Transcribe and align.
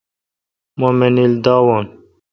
مہ 0.79 0.89
منیل 0.99 1.33
داوان 1.43 1.85